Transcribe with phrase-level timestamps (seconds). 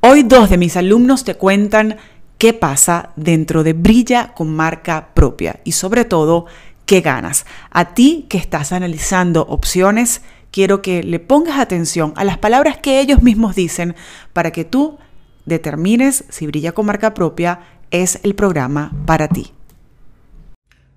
[0.00, 1.96] Hoy dos de mis alumnos te cuentan
[2.38, 6.46] qué pasa dentro de Brilla con marca propia y sobre todo
[6.86, 7.46] qué ganas.
[7.72, 10.22] A ti que estás analizando opciones,
[10.52, 13.96] quiero que le pongas atención a las palabras que ellos mismos dicen
[14.32, 14.98] para que tú
[15.46, 17.58] determines si Brilla con marca propia
[17.90, 19.52] es el programa para ti.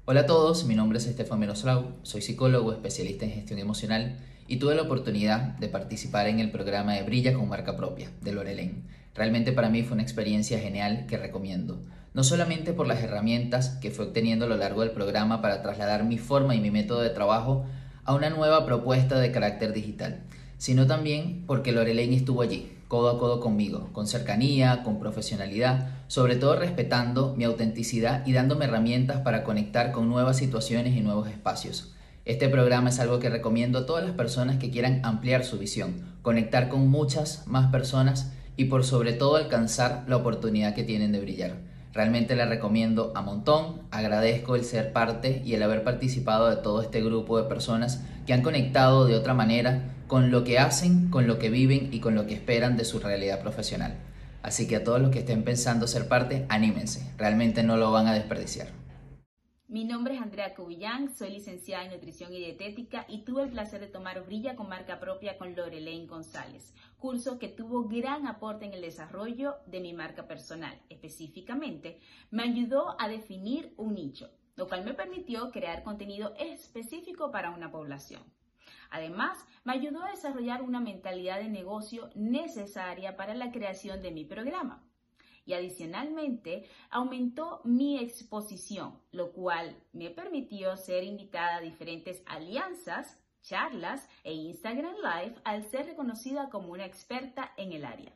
[0.05, 4.19] Hola a todos, mi nombre es Estefan Menoslau, soy psicólogo especialista en gestión emocional
[4.51, 8.33] y tuve la oportunidad de participar en el programa de Brilla con marca propia de
[8.33, 8.83] Lorelén.
[9.15, 11.79] Realmente para mí fue una experiencia genial que recomiendo,
[12.13, 16.03] no solamente por las herramientas que fue obteniendo a lo largo del programa para trasladar
[16.03, 17.65] mi forma y mi método de trabajo
[18.03, 20.23] a una nueva propuesta de carácter digital,
[20.57, 26.35] sino también porque Lorelén estuvo allí, codo a codo conmigo, con cercanía, con profesionalidad, sobre
[26.35, 31.93] todo respetando mi autenticidad y dándome herramientas para conectar con nuevas situaciones y nuevos espacios.
[32.23, 36.17] Este programa es algo que recomiendo a todas las personas que quieran ampliar su visión,
[36.21, 41.19] conectar con muchas más personas y por sobre todo alcanzar la oportunidad que tienen de
[41.19, 41.55] brillar.
[41.93, 46.83] Realmente la recomiendo a montón, agradezco el ser parte y el haber participado de todo
[46.83, 51.25] este grupo de personas que han conectado de otra manera con lo que hacen, con
[51.25, 53.95] lo que viven y con lo que esperan de su realidad profesional.
[54.43, 58.05] Así que a todos los que estén pensando ser parte, anímense, realmente no lo van
[58.05, 58.80] a desperdiciar.
[59.71, 63.79] Mi nombre es Andrea Cubillán, soy licenciada en Nutrición y Dietética y tuve el placer
[63.79, 68.73] de tomar Brilla con marca propia con Lorelaine González, curso que tuvo gran aporte en
[68.73, 70.77] el desarrollo de mi marca personal.
[70.89, 77.51] Específicamente, me ayudó a definir un nicho, lo cual me permitió crear contenido específico para
[77.51, 78.23] una población.
[78.89, 84.25] Además, me ayudó a desarrollar una mentalidad de negocio necesaria para la creación de mi
[84.25, 84.83] programa
[85.45, 94.07] y adicionalmente aumentó mi exposición, lo cual me permitió ser invitada a diferentes alianzas, charlas
[94.23, 98.13] e Instagram Live al ser reconocida como una experta en el área.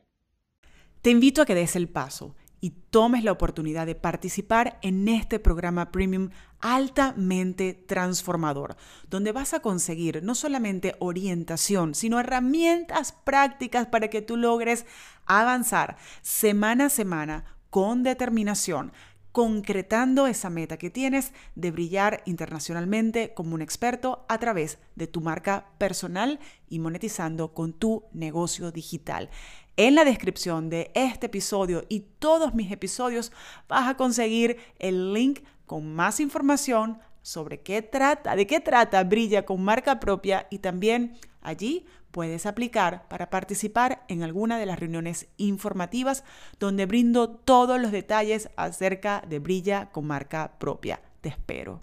[1.02, 5.38] Te invito a que des el paso y tomes la oportunidad de participar en este
[5.38, 8.76] programa premium altamente transformador,
[9.08, 14.86] donde vas a conseguir no solamente orientación, sino herramientas prácticas para que tú logres
[15.26, 18.92] avanzar semana a semana con determinación,
[19.36, 25.20] concretando esa meta que tienes de brillar internacionalmente como un experto a través de tu
[25.20, 29.28] marca personal y monetizando con tu negocio digital.
[29.76, 33.30] En la descripción de este episodio y todos mis episodios
[33.68, 39.44] vas a conseguir el link con más información sobre qué trata, de qué trata Brilla
[39.44, 41.84] con marca propia y también allí
[42.16, 46.24] puedes aplicar para participar en alguna de las reuniones informativas
[46.58, 51.02] donde brindo todos los detalles acerca de Brilla con marca propia.
[51.20, 51.82] Te espero.